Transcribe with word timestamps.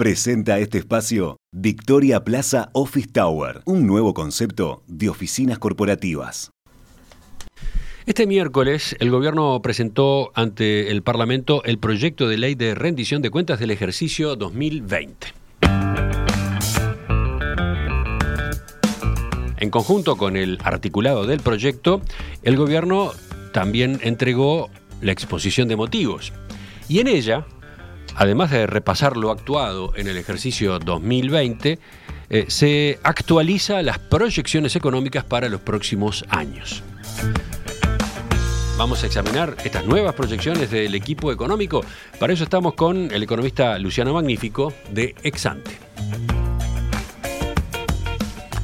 Presenta 0.00 0.58
este 0.58 0.78
espacio 0.78 1.36
Victoria 1.52 2.24
Plaza 2.24 2.70
Office 2.72 3.08
Tower, 3.12 3.60
un 3.66 3.86
nuevo 3.86 4.14
concepto 4.14 4.82
de 4.86 5.10
oficinas 5.10 5.58
corporativas. 5.58 6.52
Este 8.06 8.26
miércoles 8.26 8.96
el 8.98 9.10
gobierno 9.10 9.60
presentó 9.60 10.32
ante 10.34 10.90
el 10.90 11.02
Parlamento 11.02 11.62
el 11.64 11.76
proyecto 11.76 12.28
de 12.28 12.38
ley 12.38 12.54
de 12.54 12.74
rendición 12.74 13.20
de 13.20 13.28
cuentas 13.28 13.60
del 13.60 13.72
ejercicio 13.72 14.36
2020. 14.36 15.34
En 19.58 19.68
conjunto 19.68 20.16
con 20.16 20.38
el 20.38 20.56
articulado 20.64 21.26
del 21.26 21.40
proyecto, 21.40 22.00
el 22.42 22.56
gobierno 22.56 23.12
también 23.52 24.00
entregó 24.02 24.70
la 25.02 25.12
exposición 25.12 25.68
de 25.68 25.76
motivos. 25.76 26.32
Y 26.88 27.00
en 27.00 27.06
ella, 27.08 27.44
además 28.20 28.50
de 28.50 28.66
repasar 28.66 29.16
lo 29.16 29.30
actuado 29.30 29.96
en 29.96 30.06
el 30.06 30.18
ejercicio 30.18 30.78
2020, 30.78 31.78
eh, 32.28 32.44
se 32.48 32.98
actualiza 33.02 33.82
las 33.82 33.98
proyecciones 33.98 34.76
económicas 34.76 35.24
para 35.24 35.48
los 35.48 35.62
próximos 35.62 36.26
años. 36.28 36.82
Vamos 38.76 39.02
a 39.02 39.06
examinar 39.06 39.56
estas 39.64 39.86
nuevas 39.86 40.14
proyecciones 40.14 40.70
del 40.70 40.94
equipo 40.94 41.32
económico. 41.32 41.82
Para 42.18 42.34
eso 42.34 42.44
estamos 42.44 42.74
con 42.74 43.10
el 43.10 43.22
economista 43.22 43.78
Luciano 43.78 44.12
Magnífico 44.12 44.70
de 44.90 45.14
Exante. 45.22 45.70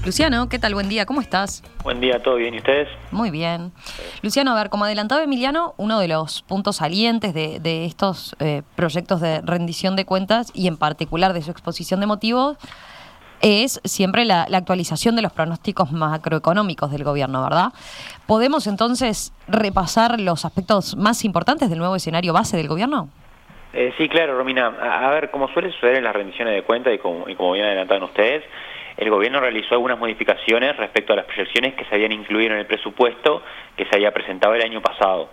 Luciano, 0.07 0.49
¿qué 0.49 0.61
tal? 0.61 0.73
Buen 0.73 0.89
día, 0.89 1.05
¿cómo 1.05 1.21
estás? 1.21 1.65
Buen 1.83 2.01
día, 2.01 2.23
¿todo 2.23 2.37
bien? 2.37 2.55
¿Y 2.55 2.59
ustedes? 2.59 2.87
Muy 3.11 3.33
bien. 3.33 3.73
Luciano, 4.23 4.53
a 4.53 4.55
ver, 4.55 4.71
como 4.71 4.85
adelantaba 4.85 5.25
Emiliano, 5.25 5.75
uno 5.79 5.99
de 5.99 6.07
los 6.07 6.43
puntos 6.43 6.77
salientes 6.77 7.35
de, 7.35 7.85
estos 7.85 8.37
eh, 8.39 8.63
proyectos 8.77 9.21
de 9.21 9.41
rendición 9.41 9.97
de 9.97 10.05
cuentas 10.05 10.53
y 10.55 10.69
en 10.69 10.77
particular 10.77 11.33
de 11.33 11.43
su 11.43 11.51
exposición 11.51 11.99
de 11.99 12.07
motivos 12.07 12.57
es 13.43 13.81
siempre 13.83 14.25
la, 14.25 14.43
actualización 14.43 15.17
de 15.17 15.23
los 15.23 15.33
pronósticos 15.33 15.91
macroeconómicos 15.91 16.93
del 16.93 17.03
gobierno, 17.03 17.43
¿verdad? 17.43 17.73
¿Podemos 18.29 18.69
entonces 18.69 19.33
repasar 19.49 20.21
los 20.21 20.45
aspectos 20.45 20.97
más 20.97 21.25
importantes 21.25 21.69
del 21.69 21.81
nuevo 21.81 21.97
escenario 21.97 22.33
base 22.33 22.57
del 22.57 22.69
gobierno? 22.69 23.09
Eh, 23.73 23.93
sí, 23.99 24.09
claro, 24.09 24.39
Romina. 24.39 24.69
A, 24.69 25.11
ver, 25.11 25.33
como 25.33 25.49
suele 25.49 25.73
suceder 25.73 25.97
en 25.97 26.05
las 26.05 26.15
rendiciones 26.15 26.55
de 26.55 26.63
cuentas 26.63 26.95
y 26.95 26.99
como, 26.99 27.29
y 27.29 27.35
como 27.35 27.55
bien 27.55 27.65
adelantaron 27.67 28.05
ustedes, 28.05 28.45
el 28.97 29.11
gobierno 29.11 29.41
realizó 29.41 29.75
algunas 29.75 29.99
modificaciones 29.99 30.77
respecto 30.77 31.13
a 31.13 31.17
las 31.17 31.27
proyecciones 31.27 31.75
que 31.75 31.85
se 31.85 31.95
habían 31.95 32.13
incluido 32.13 32.53
en 32.53 32.61
el 32.61 32.67
presupuesto 32.67 33.43
que 33.77 33.85
se 33.85 33.97
había 33.97 34.13
presentado 34.13 34.55
el 34.55 34.63
año 34.63 34.81
pasado. 34.81 35.29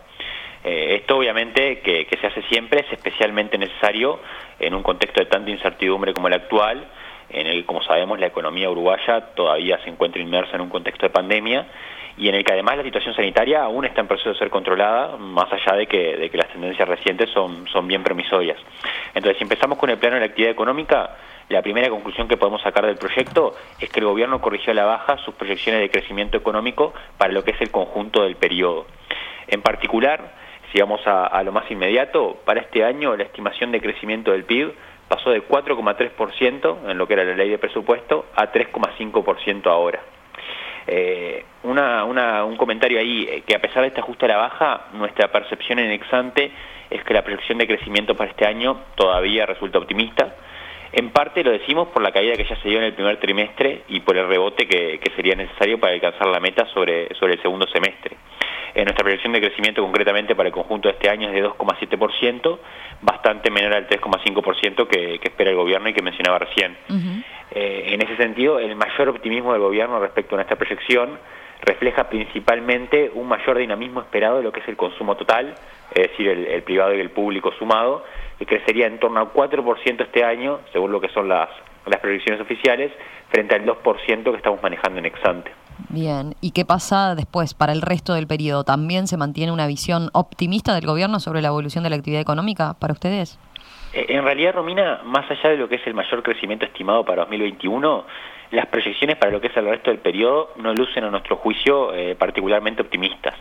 Eh, 0.64 0.96
esto 1.02 1.18
obviamente 1.18 1.80
que, 1.80 2.08
se 2.20 2.28
hace 2.28 2.42
siempre 2.44 2.82
es 2.82 2.92
especialmente 2.92 3.58
necesario 3.58 4.20
en 4.60 4.74
un 4.74 4.84
contexto 4.84 5.22
de 5.22 5.30
tanta 5.30 5.50
incertidumbre 5.50 6.14
como 6.14 6.28
el 6.28 6.34
actual, 6.34 6.86
en 7.30 7.48
el, 7.48 7.66
como 7.66 7.82
sabemos, 7.84 8.20
la 8.20 8.28
economía 8.28 8.70
uruguaya 8.70 9.34
todavía 9.34 9.80
se 9.84 9.90
encuentra 9.90 10.22
inmersa 10.22 10.56
en 10.56 10.62
un 10.62 10.70
contexto 10.70 11.06
de 11.06 11.10
pandemia 11.10 11.66
y 12.18 12.30
en 12.30 12.36
el 12.36 12.44
que 12.44 12.54
además 12.54 12.78
la 12.78 12.84
situación 12.84 13.16
sanitaria 13.16 13.64
aún 13.64 13.86
está 13.86 14.02
en 14.02 14.08
proceso 14.08 14.30
de 14.30 14.38
ser 14.38 14.50
controlada, 14.50 15.18
más 15.18 15.52
allá 15.52 15.76
de 15.76 15.88
que, 15.88 16.16
de 16.16 16.30
que 16.30 16.38
las 16.38 16.48
tendencias 16.50 16.88
recientes 16.88 17.30
son, 17.32 17.68
son 17.70 17.88
bien 17.88 18.04
promisorias. 18.04 18.58
Entonces, 19.16 19.38
si 19.38 19.44
empezamos 19.44 19.78
con 19.80 19.90
el 19.90 19.98
plano 19.98 20.16
de 20.16 20.20
la 20.20 20.28
actividad 20.28 20.52
económica, 20.52 21.18
la 21.50 21.62
primera 21.62 21.90
conclusión 21.90 22.28
que 22.28 22.38
podemos 22.38 22.62
sacar 22.62 22.86
del 22.86 22.98
proyecto 22.98 23.56
es 23.80 23.90
que 23.90 24.00
el 24.00 24.06
gobierno 24.06 24.42
corrigió 24.42 24.72
a 24.72 24.76
la 24.76 24.86
baja 24.86 25.18
sus 25.18 25.36
proyecciones 25.36 25.82
de 25.82 25.90
crecimiento 25.90 26.38
económico 26.38 26.94
para 27.18 27.34
lo 27.34 27.44
que 27.44 27.52
es 27.52 27.62
el 27.62 27.72
conjunto 27.72 28.24
del 28.24 28.36
periodo. 28.36 28.86
En 29.48 29.62
particular, 29.62 30.34
si 30.72 30.80
vamos 30.80 31.02
a, 31.06 31.44
lo 31.44 31.52
más 31.52 31.70
inmediato, 31.70 32.38
para 32.46 32.62
este 32.62 32.84
año 32.84 33.16
la 33.16 33.24
estimación 33.24 33.72
de 33.72 33.82
crecimiento 33.82 34.32
del 34.32 34.46
PIB 34.46 34.74
pasó 35.08 35.30
de 35.30 35.48
4,3% 35.48 36.90
en 36.90 36.98
lo 36.98 37.08
que 37.08 37.14
era 37.14 37.24
la 37.24 37.36
ley 37.36 37.50
de 37.50 37.58
presupuesto 37.60 38.26
a 38.36 38.52
3,5% 38.52 39.68
ahora. 39.68 40.02
Eh, 40.88 41.46
un 41.64 42.58
comentario 42.58 43.00
ahí, 43.00 43.28
eh, 43.30 43.44
que 43.46 43.56
a 43.56 43.60
pesar 43.60 43.84
de 43.84 43.90
este 43.90 44.02
ajuste 44.02 44.26
a 44.26 44.30
la 44.30 44.38
baja, 44.38 44.88
nuestra 44.94 45.32
percepción 45.32 45.80
en 45.80 45.92
Exante 45.92 46.52
es 46.90 47.04
que 47.04 47.14
la 47.14 47.22
proyección 47.22 47.58
de 47.58 47.68
crecimiento 47.68 48.16
para 48.16 48.32
este 48.32 48.46
año 48.46 48.82
todavía 48.96 49.46
resulta 49.46 49.80
optimista. 49.80 50.36
En 50.94 51.10
parte 51.10 51.44
lo 51.44 51.52
decimos 51.52 51.88
por 51.88 52.04
la 52.04 52.12
caída 52.12 52.36
que 52.36 52.46
ya 52.46 52.56
se 52.62 52.70
dio 52.70 52.78
en 52.78 52.84
el 52.84 52.94
primer 52.94 53.20
trimestre 53.20 53.82
y 53.88 54.02
por 54.02 54.16
el 54.16 54.28
rebote 54.28 54.68
que, 54.68 55.00
sería 55.16 55.36
necesario 55.36 55.80
para 55.80 55.94
alcanzar 55.94 56.28
la 56.28 56.40
meta 56.40 56.68
sobre, 56.68 57.14
sobre 57.16 57.34
el 57.34 57.42
segundo 57.42 57.66
semestre. 57.68 58.16
En 58.76 58.86
nuestra 58.86 59.04
proyección 59.04 59.34
de 59.34 59.42
crecimiento 59.42 59.82
concretamente 59.82 60.36
para 60.36 60.50
el 60.50 60.54
conjunto 60.54 60.88
de 60.88 60.94
este 60.94 61.10
año 61.10 61.30
es 61.30 61.34
de 61.34 61.44
2,7%, 61.44 62.60
bastante 63.02 63.50
menor 63.50 63.74
al 63.74 63.88
3,5% 63.88 64.88
que, 64.88 65.20
que 65.20 65.30
espera 65.30 65.50
el 65.50 65.56
gobierno 65.56 65.90
y 65.90 65.94
que 65.94 66.02
mencionaba 66.04 66.38
recién. 66.40 66.78
Eh, 67.52 67.94
en 67.94 68.02
ese 68.02 68.16
sentido, 68.18 68.60
el 68.60 68.76
mayor 68.76 69.10
optimismo 69.10 69.52
del 69.54 69.62
gobierno 69.62 70.00
respecto 70.00 70.36
a 70.36 70.38
nuestra 70.38 70.58
proyección 70.58 71.18
refleja 71.64 72.10
principalmente 72.10 73.10
un 73.14 73.28
mayor 73.28 73.58
dinamismo 73.58 74.02
esperado 74.02 74.38
de 74.38 74.44
lo 74.44 74.52
que 74.52 74.60
es 74.60 74.68
el 74.68 74.76
consumo 74.76 75.16
total, 75.16 75.56
es 75.94 76.10
decir, 76.10 76.28
el, 76.28 76.64
privado 76.64 76.94
y 76.94 77.00
el 77.00 77.12
público 77.12 77.52
sumado, 77.58 78.04
que 78.38 78.46
crecería 78.46 78.88
en 78.88 79.00
torno 79.00 79.20
al 79.20 79.34
4% 79.34 80.02
este 80.02 80.24
año, 80.24 80.60
según 80.72 80.92
lo 80.92 81.00
que 81.02 81.10
son 81.10 81.28
las, 81.28 81.50
las 81.86 82.00
proyecciones 82.00 82.42
oficiales, 82.42 82.92
frente 83.30 83.56
al 83.56 83.66
2% 83.66 84.24
que 84.24 84.38
estamos 84.38 84.62
manejando 84.62 85.00
en 85.00 85.06
Exante. 85.06 85.52
Bien, 85.90 86.36
¿y 86.42 86.52
qué 86.52 86.66
pasa 86.66 87.16
después 87.16 87.54
para 87.54 87.74
el 87.74 87.82
resto 87.82 88.14
del 88.14 88.28
periodo? 88.28 88.64
¿También 88.64 89.08
se 89.08 89.18
mantiene 89.18 89.52
una 89.52 89.68
visión 89.68 90.10
optimista 90.14 90.76
del 90.76 90.86
gobierno 90.86 91.20
sobre 91.20 91.42
la 91.42 91.48
evolución 91.48 91.84
de 91.84 91.90
la 91.90 91.96
actividad 91.96 92.22
económica 92.22 92.76
para 92.80 92.94
ustedes? 92.94 93.40
Eh, 93.94 94.06
en 94.10 94.24
realidad, 94.24 94.54
Romina, 94.54 95.02
más 95.04 95.30
allá 95.30 95.50
de 95.50 95.58
lo 95.58 95.68
que 95.68 95.76
es 95.76 95.88
el 95.88 95.94
mayor 95.94 96.24
crecimiento 96.24 96.66
estimado 96.66 97.04
para 97.06 97.24
2021, 97.24 98.06
las 98.54 98.68
proyecciones 98.68 99.18
para 99.18 99.32
lo 99.32 99.42
que 99.42 99.48
es 99.48 99.58
el 99.58 99.66
resto 99.66 99.90
del 99.90 100.00
periodo 100.00 100.52
no 100.58 100.74
lucen 100.76 101.04
a 101.04 101.10
nuestro 101.10 101.38
juicio 101.38 101.92
eh, 101.94 102.16
particularmente 102.16 102.84
optimistas. 102.84 103.34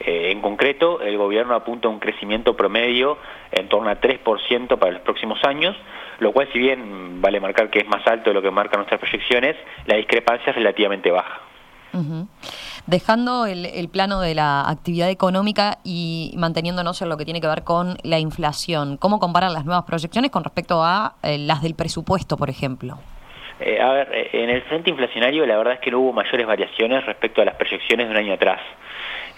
Eh, 0.00 0.30
en 0.30 0.40
concreto, 0.40 1.02
el 1.02 1.18
gobierno 1.18 1.54
apunta 1.54 1.86
a 1.86 1.90
un 1.90 1.98
crecimiento 1.98 2.56
promedio 2.56 3.18
en 3.52 3.68
torno 3.68 3.90
a 3.90 4.00
3% 4.00 4.78
para 4.78 4.92
los 4.92 5.02
próximos 5.02 5.38
años, 5.44 5.76
lo 6.18 6.32
cual 6.32 6.48
si 6.50 6.58
bien 6.58 7.20
vale 7.20 7.40
marcar 7.40 7.68
que 7.68 7.80
es 7.80 7.88
más 7.88 8.06
alto 8.06 8.30
de 8.30 8.34
lo 8.34 8.40
que 8.40 8.50
marcan 8.50 8.78
nuestras 8.78 9.00
proyecciones, 9.00 9.54
la 9.84 9.96
discrepancia 9.96 10.50
es 10.50 10.56
relativamente 10.56 11.10
baja. 11.10 11.40
Dejando 12.86 13.46
el, 13.46 13.88
plano 13.88 14.20
de 14.20 14.34
la 14.34 14.68
actividad 14.68 15.10
económica 15.10 15.78
y 15.84 16.34
manteniéndonos 16.36 17.00
en 17.02 17.08
lo 17.08 17.16
que 17.16 17.24
tiene 17.24 17.40
que 17.40 17.46
ver 17.46 17.62
con 17.62 17.98
la 18.02 18.18
inflación, 18.18 18.96
¿cómo 18.96 19.20
comparan 19.20 19.52
las 19.52 19.64
nuevas 19.64 19.84
proyecciones 19.84 20.32
con 20.32 20.42
respecto 20.42 20.82
a 20.82 21.14
eh, 21.22 21.38
las 21.38 21.62
del 21.62 21.74
presupuesto, 21.74 22.36
por 22.36 22.50
ejemplo? 22.50 22.98
Eh, 23.66 23.80
a 23.80 23.92
ver, 23.92 24.08
eh, 24.12 24.28
en 24.34 24.50
el 24.50 24.60
frente 24.64 24.90
inflacionario 24.90 25.46
la 25.46 25.56
verdad 25.56 25.74
es 25.74 25.80
que 25.80 25.90
no 25.90 26.00
hubo 26.00 26.12
mayores 26.12 26.46
variaciones 26.46 27.06
respecto 27.06 27.40
a 27.40 27.46
las 27.46 27.54
proyecciones 27.54 28.06
de 28.06 28.12
un 28.12 28.18
año 28.18 28.34
atrás. 28.34 28.60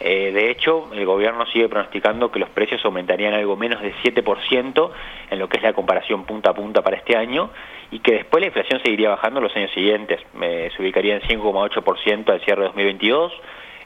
Eh, 0.01 0.33
de 0.33 0.51
hecho, 0.51 0.93
el 0.93 1.07
gobierno 1.07 1.47
sigue 1.47 1.69
pronosticando 1.69 2.33
que 2.33 2.41
los 2.41 2.51
precios 2.51 2.85
aumentarían 2.85 3.35
algo 3.35 3.57
menos 3.57 3.81
de 3.81 3.95
7% 4.03 4.91
en 5.31 5.39
lo 5.39 5.49
que 5.49 5.59
es 5.59 5.63
la 5.63 5.75
comparación 5.75 6.25
punta 6.25 6.51
a 6.51 6.55
punta 6.55 6.83
para 6.83 6.97
este 6.97 7.17
año 7.17 7.51
y 7.93 8.01
que 8.01 8.15
después 8.15 8.41
la 8.41 8.49
inflación 8.49 8.81
seguiría 8.83 9.11
bajando 9.11 9.41
los 9.41 9.55
años 9.55 9.71
siguientes. 9.71 10.21
se 10.33 10.83
ubicaría 10.83 11.15
en 11.15 11.23
5,8% 11.23 12.29
al 12.29 12.41
cierre 12.41 12.63
de 12.63 12.67
2022, 12.67 13.33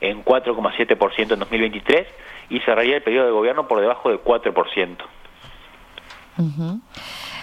en 0.00 0.24
4,7% 0.24 1.32
en 1.34 1.38
2023 1.38 2.06
y 2.48 2.60
cerraría 2.60 2.96
el 2.96 3.02
periodo 3.02 3.26
de 3.26 3.32
gobierno 3.32 3.68
por 3.68 3.78
debajo 3.78 4.08
del 4.08 4.20
4%. 4.24 4.96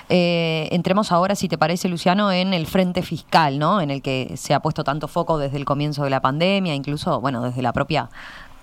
Eh, 0.09 0.69
entremos 0.71 1.11
ahora, 1.11 1.35
si 1.35 1.49
te 1.49 1.57
parece, 1.57 1.89
Luciano, 1.89 2.31
en 2.31 2.53
el 2.53 2.65
frente 2.65 3.01
fiscal, 3.01 3.59
¿no? 3.59 3.81
En 3.81 3.91
el 3.91 4.01
que 4.01 4.37
se 4.37 4.53
ha 4.53 4.61
puesto 4.61 4.83
tanto 4.83 5.07
foco 5.07 5.37
desde 5.37 5.57
el 5.57 5.65
comienzo 5.65 6.03
de 6.03 6.09
la 6.09 6.21
pandemia, 6.21 6.73
incluso, 6.75 7.19
bueno, 7.19 7.43
desde 7.43 7.61
la 7.61 7.73
propia 7.73 8.09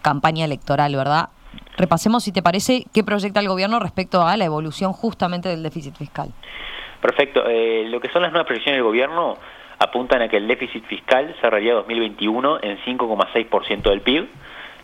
campaña 0.02 0.44
electoral, 0.44 0.94
¿verdad? 0.96 1.28
Repasemos, 1.76 2.24
si 2.24 2.32
te 2.32 2.42
parece, 2.42 2.84
qué 2.94 3.04
proyecta 3.04 3.40
el 3.40 3.48
gobierno 3.48 3.78
respecto 3.78 4.26
a 4.26 4.36
la 4.36 4.44
evolución 4.44 4.92
justamente 4.92 5.48
del 5.48 5.62
déficit 5.62 5.96
fiscal. 5.96 6.30
Perfecto. 7.00 7.44
Eh, 7.46 7.84
lo 7.88 8.00
que 8.00 8.08
son 8.08 8.22
las 8.22 8.32
nuevas 8.32 8.46
proyecciones 8.46 8.78
del 8.78 8.84
gobierno 8.84 9.36
apuntan 9.78 10.22
a 10.22 10.28
que 10.28 10.38
el 10.38 10.48
déficit 10.48 10.84
fiscal 10.86 11.34
cerraría 11.40 11.74
2021 11.74 12.60
en 12.62 12.78
5,6% 12.78 13.82
del 13.90 14.00
PIB, 14.00 14.28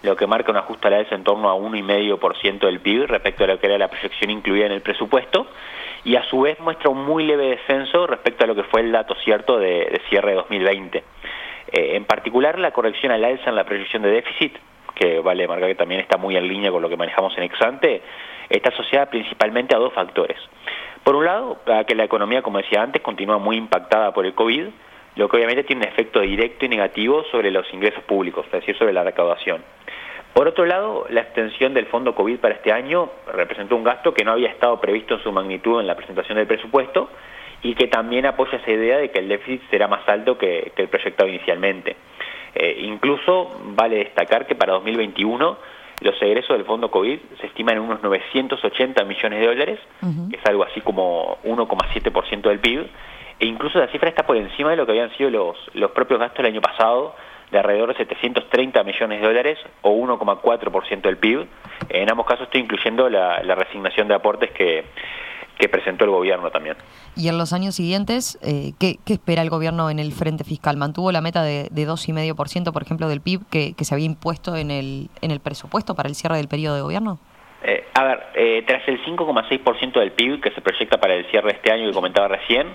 lo 0.02 0.16
que 0.16 0.26
marca 0.26 0.50
un 0.50 0.56
ajuste 0.56 0.88
a 0.88 0.90
la 0.90 0.98
vez 0.98 1.12
en 1.12 1.24
torno 1.24 1.50
a 1.50 1.54
1,5% 1.54 2.60
del 2.60 2.80
PIB 2.80 3.06
respecto 3.06 3.44
a 3.44 3.46
lo 3.46 3.58
que 3.58 3.66
era 3.66 3.78
la 3.78 3.88
proyección 3.88 4.30
incluida 4.30 4.66
en 4.66 4.72
el 4.72 4.80
presupuesto 4.80 5.46
y 6.04 6.16
a 6.16 6.22
su 6.24 6.40
vez 6.40 6.58
muestra 6.60 6.90
un 6.90 7.04
muy 7.04 7.24
leve 7.24 7.50
descenso 7.50 8.06
respecto 8.06 8.44
a 8.44 8.46
lo 8.46 8.54
que 8.54 8.62
fue 8.64 8.80
el 8.80 8.92
dato 8.92 9.14
cierto 9.22 9.58
de, 9.58 10.00
cierre 10.08 10.30
de 10.30 10.36
2020. 10.36 10.98
Eh, 10.98 11.96
en 11.96 12.04
particular, 12.04 12.58
la 12.58 12.72
corrección 12.72 13.12
al 13.12 13.24
alza 13.24 13.50
en 13.50 13.56
la 13.56 13.64
proyección 13.64 14.02
de 14.02 14.10
déficit, 14.10 14.56
que 14.94 15.20
vale 15.20 15.46
marcar 15.46 15.68
que 15.68 15.74
también 15.74 16.00
está 16.00 16.16
muy 16.16 16.36
en 16.36 16.48
línea 16.48 16.70
con 16.70 16.82
lo 16.82 16.88
que 16.88 16.96
manejamos 16.96 17.36
en 17.36 17.44
Exante, 17.44 18.02
está 18.48 18.70
asociada 18.70 19.06
principalmente 19.06 19.74
a 19.74 19.78
dos 19.78 19.92
factores. 19.92 20.38
Por 21.04 21.16
un 21.16 21.24
lado, 21.24 21.58
a 21.66 21.84
que 21.84 21.94
la 21.94 22.04
economía, 22.04 22.42
como 22.42 22.58
decía 22.58 22.82
antes, 22.82 23.00
continúa 23.02 23.38
muy 23.38 23.56
impactada 23.56 24.12
por 24.12 24.26
el 24.26 24.34
COVID, 24.34 24.66
lo 25.16 25.28
que 25.28 25.36
obviamente 25.36 25.64
tiene 25.64 25.82
un 25.82 25.88
efecto 25.88 26.20
directo 26.20 26.64
y 26.64 26.68
negativo 26.68 27.24
sobre 27.30 27.50
los 27.50 27.72
ingresos 27.72 28.02
públicos, 28.04 28.46
es 28.46 28.52
decir, 28.52 28.76
sobre 28.76 28.92
la 28.92 29.04
recaudación. 29.04 29.62
Por 30.32 30.46
otro 30.46 30.64
lado, 30.64 31.06
la 31.10 31.22
extensión 31.22 31.74
del 31.74 31.86
fondo 31.86 32.14
COVID 32.14 32.38
para 32.38 32.54
este 32.54 32.72
año 32.72 33.10
representó 33.34 33.74
un 33.74 33.84
gasto 33.84 34.14
que 34.14 34.24
no 34.24 34.32
había 34.32 34.48
estado 34.48 34.80
previsto 34.80 35.14
en 35.14 35.22
su 35.22 35.32
magnitud 35.32 35.80
en 35.80 35.86
la 35.86 35.96
presentación 35.96 36.38
del 36.38 36.46
presupuesto 36.46 37.10
y 37.62 37.74
que 37.74 37.88
también 37.88 38.26
apoya 38.26 38.58
esa 38.58 38.70
idea 38.70 38.98
de 38.98 39.10
que 39.10 39.18
el 39.18 39.28
déficit 39.28 39.62
será 39.70 39.88
más 39.88 40.08
alto 40.08 40.38
que, 40.38 40.72
el 40.76 40.88
proyectado 40.88 41.28
inicialmente. 41.28 41.96
Eh, 42.54 42.80
incluso 42.82 43.60
vale 43.74 43.96
destacar 43.96 44.46
que 44.46 44.54
para 44.54 44.72
2021 44.74 45.58
los 46.00 46.22
egresos 46.22 46.56
del 46.56 46.64
fondo 46.64 46.90
COVID 46.90 47.18
se 47.40 47.46
estiman 47.46 47.76
en 47.76 47.82
unos 47.82 48.02
980 48.02 49.04
millones 49.04 49.40
de 49.40 49.46
dólares, 49.46 49.80
que 50.30 50.36
es 50.36 50.46
algo 50.46 50.64
así 50.64 50.80
como 50.80 51.38
1,7% 51.44 52.40
del 52.48 52.60
PIB, 52.60 52.86
e 53.40 53.46
incluso 53.46 53.78
la 53.78 53.88
cifra 53.88 54.10
está 54.10 54.26
por 54.26 54.36
encima 54.36 54.70
de 54.70 54.76
lo 54.76 54.84
que 54.86 54.92
habían 54.92 55.10
sido 55.16 55.30
los, 55.30 55.56
los 55.74 55.90
propios 55.92 56.20
gastos 56.20 56.38
del 56.38 56.52
año 56.52 56.60
pasado, 56.60 57.14
de 57.50 57.58
alrededor 57.58 57.88
de 57.88 57.96
730 57.96 58.84
millones 58.84 59.20
de 59.20 59.26
dólares 59.26 59.58
o 59.82 59.92
1,4% 59.92 61.00
del 61.00 61.16
PIB. 61.16 61.46
En 61.88 62.10
ambos 62.10 62.26
casos 62.26 62.44
estoy 62.44 62.60
incluyendo 62.60 63.08
la, 63.08 63.40
resignación 63.54 64.08
de 64.08 64.14
aportes 64.14 64.50
que, 64.52 64.84
presentó 65.70 66.04
el 66.04 66.10
gobierno 66.10 66.50
también. 66.50 66.76
Y 67.16 67.28
en 67.28 67.36
los 67.36 67.52
años 67.52 67.74
siguientes, 67.74 68.38
eh, 68.42 68.72
¿qué, 68.78 68.96
espera 69.12 69.42
el 69.42 69.50
gobierno 69.50 69.90
en 69.90 69.98
el 69.98 70.12
frente 70.12 70.42
fiscal? 70.42 70.78
¿Mantuvo 70.78 71.12
la 71.12 71.20
meta 71.20 71.42
de, 71.42 71.68
de 71.70 71.86
2,5%, 71.86 72.72
por 72.72 72.82
ejemplo, 72.82 73.08
del 73.08 73.20
PIB 73.20 73.42
que, 73.50 73.74
que, 73.74 73.84
se 73.84 73.94
había 73.94 74.06
impuesto 74.06 74.56
en 74.56 74.70
el, 74.70 75.10
en 75.20 75.30
el 75.30 75.40
presupuesto 75.40 75.94
para 75.94 76.08
el 76.08 76.14
cierre 76.14 76.38
del 76.38 76.48
periodo 76.48 76.76
de 76.76 76.82
gobierno? 76.82 77.18
Eh, 77.62 77.84
a 77.92 78.04
ver, 78.04 78.26
eh, 78.34 78.64
tras 78.66 78.88
el 78.88 79.04
5,6% 79.04 80.00
del 80.00 80.12
PIB 80.12 80.40
que 80.40 80.50
se 80.52 80.62
proyecta 80.62 80.98
para 80.98 81.14
el 81.14 81.26
cierre 81.30 81.48
de 81.48 81.56
este 81.56 81.70
año 81.70 81.88
que 81.88 81.92
comentaba 81.92 82.28
recién, 82.28 82.66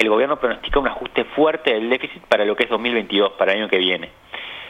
el 0.00 0.08
gobierno 0.08 0.38
pronostica 0.38 0.80
un 0.80 0.88
ajuste 0.88 1.24
fuerte 1.24 1.74
del 1.74 1.90
déficit 1.90 2.22
para 2.24 2.44
lo 2.44 2.56
que 2.56 2.64
es 2.64 2.70
2022, 2.70 3.32
para 3.32 3.52
el 3.52 3.60
año 3.60 3.68
que 3.68 3.78
viene. 3.78 4.10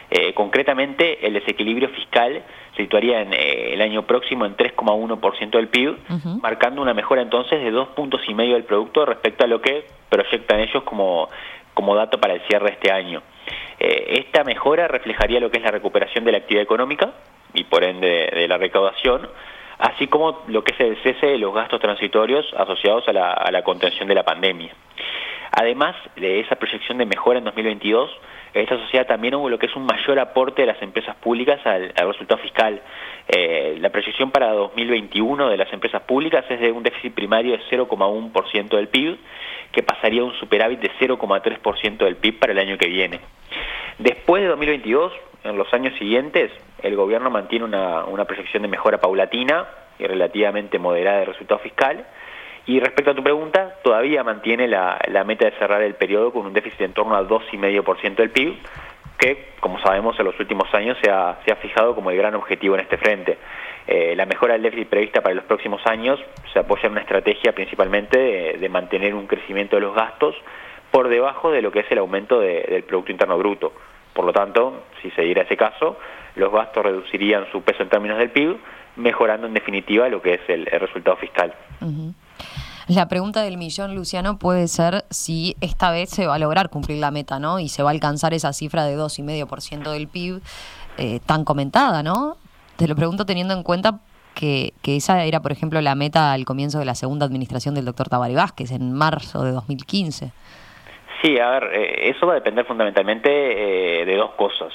Eh, 0.09 0.33
concretamente, 0.33 1.25
el 1.25 1.33
desequilibrio 1.33 1.87
fiscal 1.89 2.43
se 2.75 2.83
situaría 2.83 3.21
en 3.21 3.31
eh, 3.31 3.73
el 3.73 3.81
año 3.81 4.03
próximo 4.03 4.45
en 4.45 4.57
3,1% 4.57 5.51
del 5.51 5.69
PIB, 5.69 5.95
marcando 6.41 6.81
una 6.81 6.93
mejora 6.93 7.21
entonces 7.21 7.63
de 7.63 7.71
dos 7.71 7.87
puntos 7.89 8.21
y 8.27 8.33
medio 8.33 8.55
del 8.55 8.65
producto 8.65 9.05
respecto 9.05 9.45
a 9.45 9.47
lo 9.47 9.61
que 9.61 9.85
proyectan 10.09 10.59
ellos 10.59 10.83
como, 10.83 11.29
como 11.73 11.95
dato 11.95 12.19
para 12.19 12.33
el 12.33 12.41
cierre 12.41 12.65
de 12.65 12.73
este 12.73 12.91
año. 12.91 13.21
Eh, 13.79 14.19
esta 14.25 14.43
mejora 14.43 14.89
reflejaría 14.89 15.39
lo 15.39 15.49
que 15.49 15.59
es 15.59 15.63
la 15.63 15.71
recuperación 15.71 16.25
de 16.25 16.33
la 16.33 16.39
actividad 16.39 16.63
económica 16.63 17.13
y 17.53 17.63
por 17.63 17.85
ende 17.85 18.29
de 18.33 18.47
la 18.49 18.57
recaudación, 18.57 19.29
así 19.79 20.07
como 20.07 20.43
lo 20.47 20.63
que 20.65 20.73
es 20.73 20.79
el 20.81 20.97
cese 21.03 21.25
de 21.25 21.37
los 21.37 21.53
gastos 21.53 21.79
transitorios 21.79 22.45
asociados 22.57 23.07
a 23.07 23.13
la, 23.13 23.31
a 23.31 23.49
la 23.49 23.63
contención 23.63 24.09
de 24.09 24.15
la 24.15 24.23
pandemia. 24.23 24.73
Además 25.51 25.95
de 26.15 26.39
esa 26.39 26.55
proyección 26.55 26.97
de 26.97 27.05
mejora 27.05 27.39
en 27.39 27.45
2022, 27.45 28.09
esta 28.53 28.77
sociedad 28.77 29.07
también 29.07 29.35
hubo 29.35 29.49
lo 29.49 29.59
que 29.59 29.65
es 29.67 29.75
un 29.75 29.85
mayor 29.85 30.19
aporte 30.19 30.61
de 30.61 30.67
las 30.67 30.81
empresas 30.81 31.15
públicas 31.17 31.59
al, 31.65 31.93
resultado 31.95 32.41
fiscal. 32.41 32.81
Eh, 33.27 33.77
la 33.79 33.89
proyección 33.89 34.31
para 34.31 34.51
2021 34.51 35.49
de 35.49 35.57
las 35.57 35.71
empresas 35.71 36.01
públicas 36.03 36.45
es 36.49 36.59
de 36.59 36.71
un 36.71 36.83
déficit 36.83 37.13
primario 37.13 37.53
de 37.53 37.63
0,1% 37.69 38.69
del 38.69 38.87
PIB, 38.87 39.17
que 39.71 39.83
pasaría 39.83 40.21
a 40.21 40.25
un 40.25 40.33
superávit 40.33 40.79
de 40.79 40.91
0,3% 40.99 41.97
del 41.97 42.17
PIB 42.17 42.39
para 42.39 42.51
el 42.51 42.59
año 42.59 42.77
que 42.77 42.87
viene. 42.87 43.19
Después 43.99 44.41
de 44.43 44.49
2022, 44.49 45.13
en 45.43 45.57
los 45.57 45.73
años 45.73 45.97
siguientes, 45.97 46.51
el 46.81 46.95
gobierno 46.95 47.29
mantiene 47.29 47.65
una, 47.65 48.03
una 48.05 48.25
proyección 48.25 48.63
de 48.63 48.69
mejora 48.69 48.99
paulatina 48.99 49.65
y 49.97 50.05
relativamente 50.05 50.79
moderada 50.79 51.19
de 51.19 51.25
resultado 51.25 51.59
fiscal, 51.59 52.05
y 52.65 52.79
respecto 52.79 53.11
a 53.11 53.15
tu 53.15 53.23
pregunta, 53.23 53.75
todavía 53.83 54.23
mantiene 54.23 54.67
la, 54.67 54.99
meta 55.25 55.45
de 55.45 55.57
cerrar 55.57 55.81
el 55.81 55.95
periodo 55.95 56.31
con 56.31 56.45
un 56.45 56.53
déficit 56.53 56.81
en 56.81 56.93
torno 56.93 57.15
al 57.15 57.27
2,5% 57.27 58.15
del 58.15 58.29
PIB, 58.29 58.55
que, 59.17 59.53
como 59.59 59.79
sabemos, 59.79 60.17
en 60.19 60.25
los 60.25 60.39
últimos 60.39 60.73
años 60.73 60.97
se 61.01 61.09
ha, 61.09 61.39
se 61.45 61.51
ha 61.51 61.55
fijado 61.57 61.95
como 61.95 62.11
el 62.11 62.17
gran 62.17 62.35
objetivo 62.35 62.75
en 62.75 62.81
este 62.81 62.97
frente. 62.97 63.37
Eh, 63.87 64.15
la 64.15 64.25
mejora 64.25 64.53
del 64.53 64.63
déficit 64.63 64.89
prevista 64.89 65.21
para 65.21 65.35
los 65.35 65.43
próximos 65.45 65.81
años 65.85 66.19
se 66.53 66.59
apoya 66.59 66.85
en 66.85 66.93
una 66.93 67.01
estrategia 67.01 67.53
principalmente 67.53 68.57
de, 68.57 68.69
mantener 68.69 69.15
un 69.15 69.27
crecimiento 69.27 69.75
de 69.75 69.81
los 69.81 69.95
gastos 69.95 70.35
por 70.91 71.07
debajo 71.09 71.51
de 71.51 71.61
lo 71.61 71.71
que 71.71 71.79
es 71.79 71.91
el 71.91 71.97
aumento 71.97 72.39
del 72.39 72.83
Producto 72.83 73.11
Interno 73.11 73.37
Bruto. 73.37 73.73
Por 74.13 74.25
lo 74.25 74.33
tanto, 74.33 74.83
si 75.01 75.09
se 75.11 75.23
diera 75.23 75.43
ese 75.43 75.57
caso, 75.57 75.97
los 76.35 76.51
gastos 76.51 76.83
reducirían 76.83 77.45
su 77.51 77.63
peso 77.63 77.81
en 77.83 77.89
términos 77.89 78.17
del 78.17 78.29
PIB, 78.29 78.57
mejorando 78.97 79.47
en 79.47 79.53
definitiva 79.53 80.09
lo 80.09 80.21
que 80.21 80.33
es 80.35 80.41
el, 80.49 80.65
resultado 80.65 81.17
fiscal. 81.17 81.53
La 82.93 83.07
pregunta 83.07 83.41
del 83.41 83.57
millón, 83.57 83.95
Luciano, 83.95 84.37
puede 84.37 84.67
ser 84.67 85.05
si 85.09 85.55
esta 85.61 85.91
vez 85.91 86.09
se 86.09 86.27
va 86.27 86.35
a 86.35 86.39
lograr 86.39 86.69
cumplir 86.69 86.97
la 86.97 87.09
meta, 87.09 87.39
¿no? 87.39 87.61
Y 87.61 87.69
se 87.69 87.83
va 87.83 87.89
a 87.89 87.93
alcanzar 87.93 88.33
esa 88.33 88.51
cifra 88.51 88.83
de 88.83 88.97
2,5% 88.97 89.91
del 89.93 90.09
PIB 90.09 90.41
eh, 90.97 91.21
tan 91.25 91.45
comentada, 91.45 92.03
¿no? 92.03 92.35
Te 92.75 92.89
lo 92.89 92.95
pregunto 92.97 93.25
teniendo 93.25 93.53
en 93.53 93.63
cuenta 93.63 94.01
que, 94.35 94.73
esa 94.83 95.23
era, 95.23 95.39
por 95.39 95.53
ejemplo, 95.53 95.79
la 95.79 95.95
meta 95.95 96.33
al 96.33 96.43
comienzo 96.43 96.79
de 96.79 96.85
la 96.85 96.95
segunda 96.95 97.25
administración 97.25 97.75
del 97.75 97.85
doctor 97.85 98.09
Tabari 98.09 98.35
Vázquez, 98.35 98.71
en 98.71 98.91
marzo 98.91 99.45
de 99.45 99.51
2015. 99.53 100.33
Sí, 101.21 101.39
a 101.39 101.49
ver, 101.49 101.63
eh, 101.73 102.09
eso 102.09 102.27
va 102.27 102.33
a 102.33 102.35
depender 102.35 102.65
fundamentalmente 102.65 104.01
eh, 104.01 104.05
de 104.05 104.17
dos 104.17 104.31
cosas. 104.31 104.73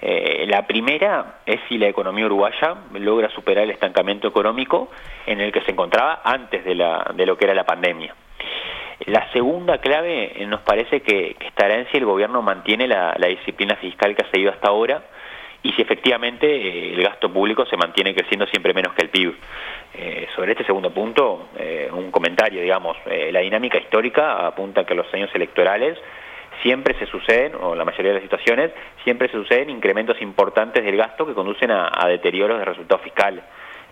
Eh, 0.00 0.46
la 0.48 0.66
primera 0.66 1.40
es 1.44 1.60
si 1.68 1.76
la 1.76 1.88
economía 1.88 2.26
uruguaya 2.26 2.76
logra 2.94 3.28
superar 3.30 3.64
el 3.64 3.70
estancamiento 3.70 4.28
económico 4.28 4.90
en 5.26 5.40
el 5.40 5.50
que 5.50 5.62
se 5.62 5.72
encontraba 5.72 6.20
antes 6.24 6.64
de, 6.64 6.74
la, 6.76 7.12
de 7.14 7.26
lo 7.26 7.36
que 7.36 7.46
era 7.46 7.54
la 7.54 7.64
pandemia. 7.64 8.14
La 9.06 9.30
segunda 9.32 9.78
clave 9.78 10.40
eh, 10.42 10.46
nos 10.46 10.60
parece 10.60 11.00
que, 11.00 11.36
estará 11.40 11.74
en 11.74 11.88
si 11.90 11.96
el 11.96 12.04
gobierno 12.04 12.42
mantiene 12.42 12.86
la, 12.86 13.14
disciplina 13.28 13.76
fiscal 13.76 14.14
que 14.14 14.22
ha 14.22 14.30
seguido 14.30 14.52
hasta 14.52 14.68
ahora 14.68 15.02
y 15.62 15.72
si 15.72 15.82
efectivamente 15.82 16.46
eh, 16.46 16.94
el 16.94 17.02
gasto 17.02 17.32
público 17.32 17.66
se 17.66 17.76
mantiene 17.76 18.14
creciendo 18.14 18.46
siempre 18.46 18.72
menos 18.72 18.94
que 18.94 19.02
el 19.02 19.10
PIB. 19.10 19.34
sobre 20.36 20.52
este 20.52 20.64
segundo 20.64 20.90
punto, 20.90 21.48
un 21.92 22.12
comentario, 22.12 22.62
digamos, 22.62 22.96
la 23.06 23.40
dinámica 23.40 23.78
histórica 23.78 24.46
apunta 24.46 24.84
que 24.84 24.94
los 24.94 25.12
años 25.12 25.30
electorales 25.34 25.98
siempre 26.62 26.98
se 26.98 27.06
suceden, 27.06 27.52
o 27.60 27.74
la 27.74 27.84
mayoría 27.84 28.12
de 28.12 28.14
las 28.14 28.22
situaciones, 28.22 28.70
siempre 29.04 29.28
se 29.28 29.34
suceden 29.34 29.70
incrementos 29.70 30.20
importantes 30.20 30.84
del 30.84 30.96
gasto 30.96 31.26
que 31.26 31.34
conducen 31.34 31.70
a, 31.70 32.06
deterioros 32.08 32.58
de 32.58 32.64
resultado 32.64 33.02
fiscal. 33.02 33.42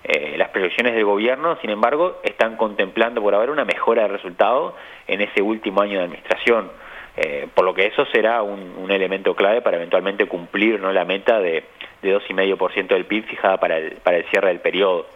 Eh, 0.04 0.34
las 0.36 0.50
proyecciones 0.50 0.94
del 0.94 1.04
gobierno, 1.04 1.56
sin 1.60 1.70
embargo, 1.70 2.20
están 2.22 2.56
contemplando 2.56 3.20
por 3.20 3.34
haber 3.34 3.50
una 3.50 3.64
mejora 3.64 4.02
de 4.02 4.08
resultado 4.08 4.74
en 5.06 5.20
ese 5.20 5.42
último 5.42 5.80
año 5.80 5.98
de 5.98 6.04
administración, 6.04 6.70
eh, 7.16 7.48
por 7.54 7.64
lo 7.64 7.74
que 7.74 7.86
eso 7.86 8.04
será 8.06 8.42
un, 8.42 8.90
elemento 8.90 9.34
clave 9.34 9.62
para 9.62 9.76
eventualmente 9.76 10.26
cumplir 10.26 10.80
¿no? 10.80 10.92
la 10.92 11.04
meta 11.04 11.40
de, 11.40 11.64
de 12.02 12.16
2,5% 12.16 12.86
del 12.88 13.04
PIB 13.06 13.24
fijada 13.24 13.58
para 13.58 13.78
el, 13.78 13.96
para 13.96 14.18
el 14.18 14.24
cierre 14.26 14.48
del 14.48 14.60
periodo. 14.60 15.06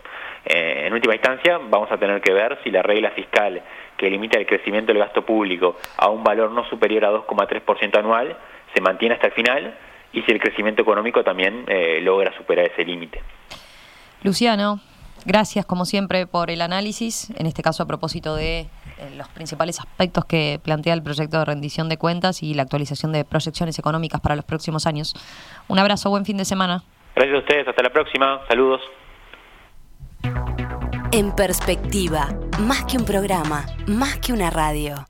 Eh, 0.45 0.87
en 0.87 0.93
última 0.93 1.15
instancia, 1.15 1.59
vamos 1.59 1.91
a 1.93 1.99
tener 1.99 2.21
que 2.21 2.33
ver 2.33 2.59
si 2.65 2.71
la 2.71 2.83
regla 2.83 3.11
fiscal 3.11 3.63
que 3.97 4.09
limita 4.09 4.39
el 4.39 4.47
crecimiento 4.47 4.93
del 4.93 5.03
gasto 5.03 5.25
público 5.25 5.77
a 5.97 6.09
un 6.09 6.25
valor 6.25 6.51
no 6.51 6.65
superior 6.69 7.05
a 7.05 7.13
2,3% 7.13 7.99
anual 7.99 8.37
se 8.75 8.81
mantiene 8.81 9.15
hasta 9.15 9.27
el 9.27 9.33
final 9.35 9.75
y 10.13 10.23
si 10.23 10.33
el 10.33 10.41
crecimiento 10.41 10.83
económico 10.83 11.23
también 11.23 11.65
eh, 11.69 12.01
logra 12.01 12.37
superar 12.37 12.67
ese 12.67 12.85
límite. 12.85 13.21
Luciano, 14.23 14.81
gracias 15.25 15.67
como 15.67 15.85
siempre 15.85 16.27
por 16.27 16.51
el 16.51 16.63
análisis, 16.63 17.31
en 17.39 17.47
este 17.47 17.63
caso 17.63 17.83
a 17.83 17.87
propósito 17.87 18.37
de 18.37 18.61
eh, 18.61 18.69
los 19.17 19.29
principales 19.29 19.79
aspectos 19.79 20.25
que 20.25 20.61
plantea 20.63 20.95
el 20.95 21.03
proyecto 21.03 21.39
de 21.39 21.45
rendición 21.45 21.89
de 21.89 21.97
cuentas 21.97 22.43
y 22.43 22.55
la 22.55 22.63
actualización 22.63 23.13
de 23.13 23.25
proyecciones 23.25 23.79
económicas 23.79 24.21
para 24.21 24.37
los 24.37 24.45
próximos 24.45 24.87
años. 24.87 25.15
Un 25.69 25.79
abrazo, 25.79 26.11
buen 26.11 26.25
fin 26.25 26.37
de 26.37 26.45
semana. 26.45 26.83
Gracias 27.15 27.37
a 27.37 27.39
ustedes, 27.39 27.69
hasta 27.69 27.83
la 27.83 27.91
próxima, 27.91 28.41
saludos. 28.49 28.81
En 31.13 31.35
perspectiva, 31.35 32.29
más 32.61 32.85
que 32.85 32.97
un 32.97 33.05
programa, 33.05 33.67
más 33.89 34.19
que 34.19 34.33
una 34.33 34.49
radio. 34.49 35.09